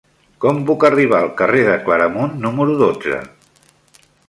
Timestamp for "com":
0.45-0.61